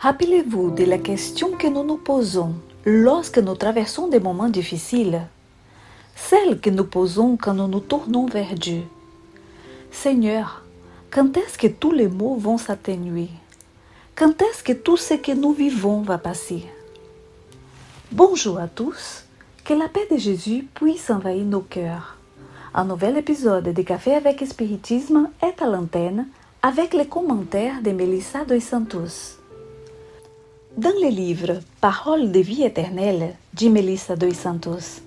[0.00, 2.54] Rappelez-vous de la question que nous nous posons
[2.86, 5.20] lorsque nous traversons des moments difficiles,
[6.16, 8.84] celle que nous posons quand nous nous tournons vers Dieu.
[9.90, 10.64] Seigneur,
[11.10, 13.28] quand est-ce que tous les maux vont s'atténuer?
[14.16, 16.64] Quand est-ce que tout ce que nous vivons va passer?
[18.10, 19.26] Bonjour à tous,
[19.66, 22.16] que la paix de Jésus puisse envahir nos cœurs.
[22.72, 26.26] Un nouvel épisode de Café avec Spiritisme est à l'antenne
[26.62, 29.39] avec les commentaires de Melissa dos Santos.
[30.76, 35.02] Dans le livre Paroles de vie éternelle de Melissa dos Santos,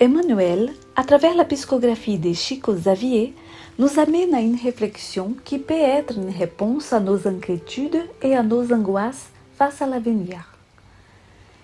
[0.00, 3.32] Emmanuel, à travers la psychographie de Chico Xavier,
[3.78, 8.42] nous amène à une réflexion qui peut être une réponse à nos inquiétudes et à
[8.42, 10.52] nos angoisses face à l'avenir.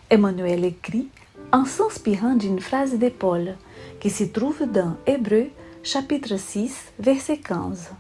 [0.09, 1.09] Emmanuel écrit
[1.53, 3.57] en s'inspirant d'une phrase de Paul
[3.99, 5.49] qui se trouve dans Hébreu
[5.83, 7.91] chapitre 6 verset 15.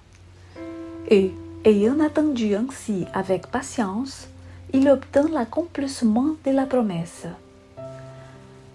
[1.11, 1.33] Et,
[1.65, 4.29] ayant attendu ainsi avec patience,
[4.75, 7.27] il obtint l'accomplissement de la promesse.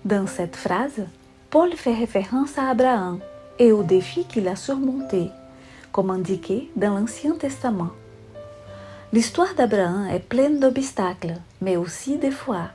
[0.06, 1.06] Dans cette phrase,
[1.50, 3.20] Paul fait référence à Abraham
[3.58, 5.30] et au défi qu'il a surmonté,
[5.92, 7.90] comme indiqué dans l'Ancien Testament.
[9.12, 12.70] L'histoire d'Abraham est pleine d'obstacles, mais aussi de foi.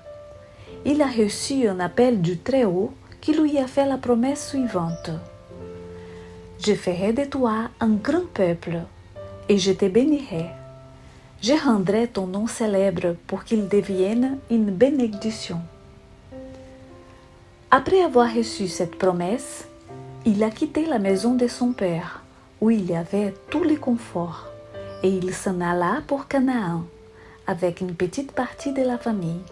[0.85, 5.11] Il a reçu un appel du Très-Haut qui lui a fait la promesse suivante.
[6.59, 8.81] Je ferai de toi un grand peuple,
[9.49, 10.47] et je te bénirai.
[11.43, 15.59] Je rendrai ton nom célèbre pour qu'il devienne une bénédiction.
[17.69, 19.67] Après avoir reçu cette promesse,
[20.25, 22.23] il a quitté la maison de son père,
[22.61, 24.47] où il y avait tous les conforts,
[25.03, 26.85] et il s'en alla pour Canaan,
[27.49, 29.43] avec une petite partie de la famille.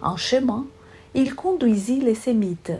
[0.00, 0.64] En chemin,
[1.12, 2.72] il conduisit les Sémites,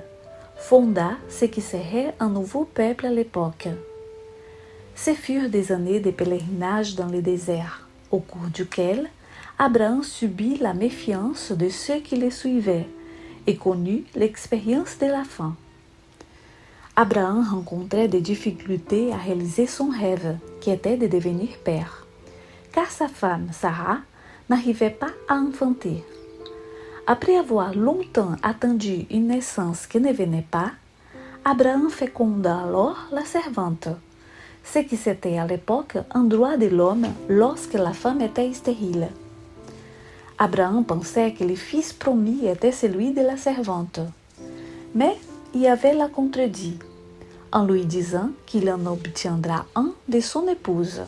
[0.56, 3.68] fonda ce qui serait un nouveau peuple à l'époque.
[4.94, 9.10] Ce furent des années de pèlerinage dans le désert au cours duquel
[9.58, 12.86] Abraham subit la méfiance de ceux qui le suivaient
[13.46, 15.56] et connut l'expérience de la faim.
[16.94, 22.06] Abraham rencontrait des difficultés à réaliser son rêve, qui était de devenir père,
[22.72, 23.98] car sa femme, Sarah,
[24.50, 26.04] n'arrivait pas à enfanter.
[27.06, 30.72] Après avoir longtemps attendu une naissance qui ne venait pas,
[31.44, 33.88] Abraham féconda alors la servante
[34.64, 39.08] ce qui c'était à l'époque un droit de l'homme lorsque la femme était stérile.
[40.38, 44.00] Abraham pensait que le fils promis était celui de la servante.
[44.94, 45.16] Mais
[45.54, 46.78] Yahvé l'a contredit
[47.52, 51.02] en lui disant qu'il en obtiendra un de son épouse.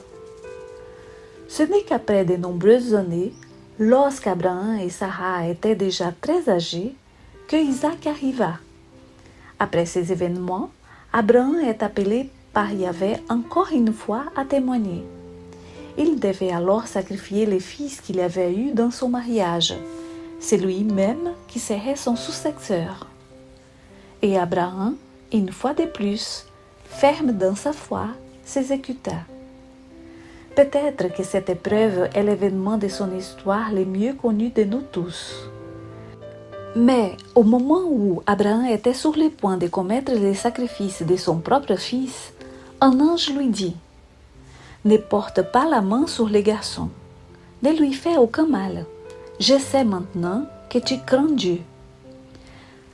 [1.48, 3.32] Ce n'est qu'après de nombreuses années,
[3.78, 6.94] lorsqu'Abraham et Sarah étaient déjà très âgés,
[7.48, 8.58] que Isaac arriva.
[9.58, 10.70] Après ces événements,
[11.12, 15.04] Abraham est appelé par Yahvé encore une fois à témoigner.
[15.98, 19.74] Il devait alors sacrifier les fils qu'il avait eus dans son mariage.
[20.40, 23.06] C'est lui-même qui serait son successeur.
[24.22, 24.96] Et Abraham,
[25.32, 26.46] une fois de plus,
[26.84, 28.06] ferme dans sa foi,
[28.44, 29.16] s'exécuta.
[30.56, 35.48] Peut-être que cette épreuve est l'événement de son histoire le mieux connu de nous tous.
[36.76, 41.38] Mais au moment où Abraham était sur le point de commettre le sacrifice de son
[41.38, 42.33] propre fils,
[42.84, 43.74] un ange lui dit
[44.84, 46.90] Ne porte pas la main sur les garçons,
[47.62, 48.84] ne lui fais aucun mal.
[49.40, 51.60] Je sais maintenant que tu crains Dieu.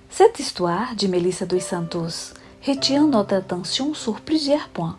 [0.09, 2.35] Cette histoire de Melissa dos Santos
[2.65, 4.97] retient notre attention sur plusieurs points.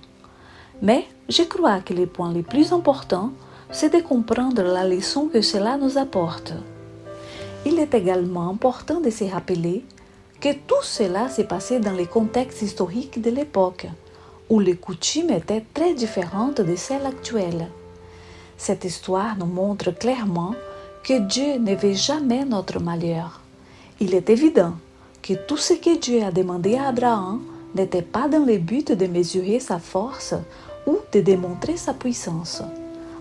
[0.81, 3.31] Mais je crois que le point le plus important,
[3.71, 6.51] c'est de comprendre la leçon que cela nous apporte.
[7.65, 9.85] Il est également important de se rappeler
[10.41, 13.87] que tout cela s'est passé dans le contexte historique de l'époque,
[14.51, 17.69] où les coutumes étaient très différentes de celles actuelles.
[18.57, 20.53] Cette histoire nous montre clairement
[21.05, 23.39] que Dieu ne veut jamais notre malheur.
[24.01, 24.73] Il est évident
[25.23, 27.41] que tout ce que Dieu a demandé à Abraham
[27.75, 30.35] n'était pas dans le but de mesurer sa force
[30.85, 32.61] ou de démontrer sa puissance,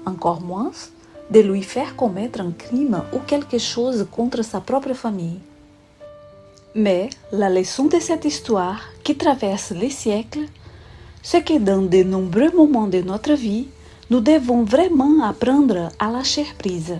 [0.06, 0.72] encore moins
[1.30, 5.38] de lui faire commettre un crime ou quelque chose contre sa propre famille.
[6.74, 10.46] Mais la leçon de cette histoire, qui traverse les siècles,
[11.22, 13.68] c'est que dans de nombreux moments de notre vie,
[14.10, 16.96] nous devons vraiment apprendre à lâcher prise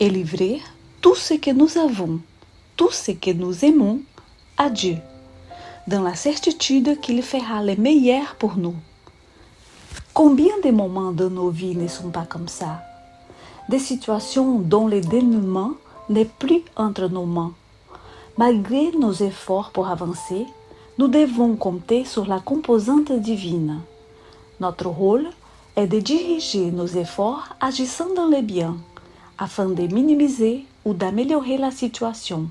[0.00, 0.60] et livrer
[1.00, 2.20] tout ce que nous avons,
[2.76, 4.00] tout ce que nous aimons
[4.58, 4.96] à Dieu,
[5.86, 8.74] dans la certitude qu'il fera le meilleur pour nous.
[10.14, 12.82] Combien de moments de nos vies ne sont pas comme ça?
[13.68, 15.72] Des situations dont le dénouement
[16.10, 17.54] n'est plus entre nos mains.
[18.36, 20.46] Malgré nos efforts pour avancer,
[20.98, 23.80] nous devons compter sur la composante divine.
[24.60, 25.28] Notre rôle
[25.76, 28.76] est de diriger nos efforts agissant dans le bien,
[29.38, 32.50] afin de minimiser ou d'améliorer la situation,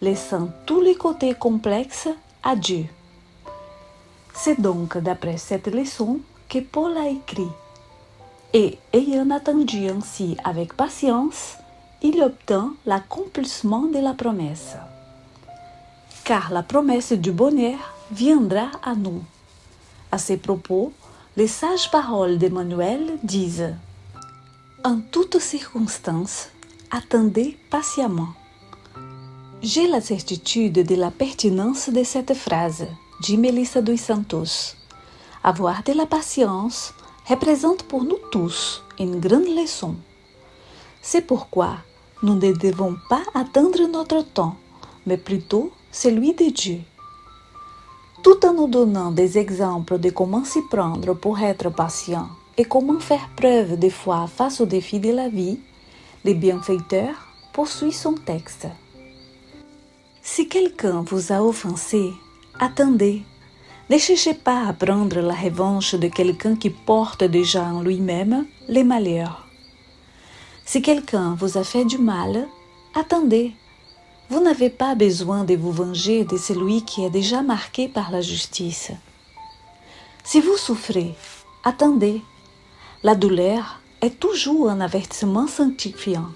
[0.00, 2.08] laissant tous les côtés complexes
[2.42, 2.86] à Dieu.
[4.34, 7.50] C'est donc d'après cette leçon que Paul a écrit.
[8.54, 11.58] Et ayant attendu ainsi avec patience,
[12.02, 14.76] il obtint l'accomplissement de la promesse.
[16.28, 17.78] Car la promesse du bonheur
[18.12, 19.22] viendra à nous.
[20.12, 20.92] À ces propos,
[21.38, 23.74] les sages paroles d'Emmanuel disent
[24.84, 26.50] En toutes circonstances,
[26.90, 28.28] attendez patiemment.
[29.62, 32.84] J'ai la certitude de la pertinence de cette phrase
[33.22, 34.76] dit Melissa dos Santos.
[35.42, 36.92] Avoir de la patience
[37.26, 39.94] représente pour nous tous une grande leçon.
[41.00, 41.78] C'est pourquoi
[42.22, 44.58] nous ne devons pas attendre notre temps,
[45.08, 46.80] mais plutôt celui de Dieu.
[48.22, 52.28] Tout en nous donnant des exemples de comment s'y prendre pour être patient
[52.58, 55.58] et comment faire preuve de foi face aux défis de la vie,
[56.24, 57.14] le bienfaiteur
[57.52, 58.66] poursuit son texte.
[60.20, 62.12] Si quelqu'un vous a offensé,
[62.60, 63.22] attendez.
[63.88, 68.84] Ne cherchez pas à prendre la revanche de quelqu'un qui porte déjà en lui-même les
[68.84, 69.46] malheurs.
[70.66, 72.46] Si quelqu'un vous a fait du mal,
[72.94, 73.54] attendez.
[74.30, 78.20] Vous n'avez pas besoin de vous venger de celui qui est déjà marqué par la
[78.20, 78.90] justice.
[80.22, 81.14] Si vous souffrez,
[81.64, 82.20] attendez.
[83.02, 86.26] La douleur est toujours un avertissement sanctifiant.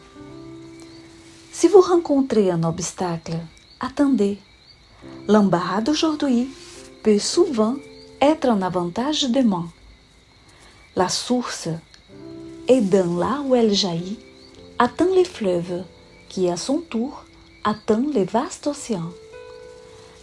[1.52, 3.38] Si vous rencontrez un obstacle,
[3.78, 4.38] attendez.
[5.28, 6.48] L'embarras d'aujourd'hui
[7.02, 7.76] peut souvent
[8.22, 9.68] être un avantage demain.
[10.96, 11.68] La source
[12.68, 14.18] et dans là où elle jaillit,
[14.78, 15.84] atteint les fleuves,
[16.30, 17.24] qui à son tour
[17.64, 19.12] atteint les vastes océans.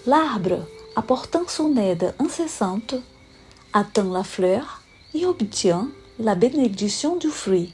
[0.05, 0.65] L'arbre,
[0.95, 2.95] apportant son aide incessante,
[3.73, 4.81] atteint la fleur
[5.13, 5.89] et obtient
[6.19, 7.71] la bénédiction du fruit.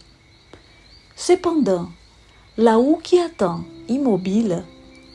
[1.15, 1.89] Cependant,
[2.57, 4.63] la houe qui attend, immobile,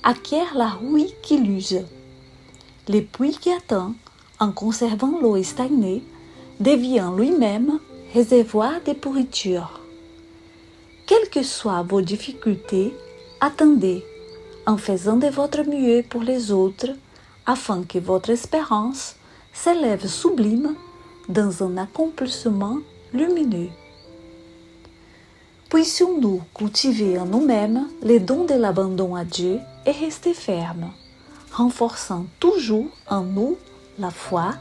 [0.03, 1.85] acquiert la rouille qui l'use.
[2.89, 3.95] Le puits qui attend,
[4.39, 6.03] en conservant l'eau stagnée,
[6.59, 7.79] devient lui-même
[8.13, 9.81] réservoir de pourriture.
[11.07, 12.95] Quelles que soient vos difficultés,
[13.41, 14.05] attendez
[14.71, 16.91] en faisant de votre mieux pour les autres
[17.45, 19.17] afin que votre espérance
[19.53, 20.77] s'élève sublime
[21.29, 22.79] dans un accomplissement
[23.13, 23.71] lumineux.
[25.71, 30.93] Puissions-nous cultiver en nous-mêmes les dons de l'abandon à Dieu et rester fermes,
[31.53, 33.57] renforçant toujours en nous
[33.99, 34.55] la foi,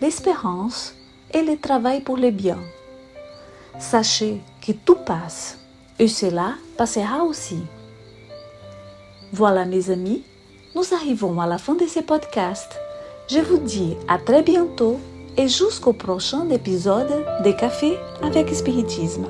[0.00, 0.94] l'espérance
[1.34, 2.60] et le travail pour le bien.
[3.80, 5.58] Sachez que tout passe
[5.98, 7.58] et cela passera aussi.
[9.34, 10.22] Voilà mes amis,
[10.74, 12.78] nous arrivons à la fin de ce podcast.
[13.30, 15.00] Je vous dis à très bientôt
[15.38, 19.24] et jusqu'au prochain épisode de Café avec Spiritisme.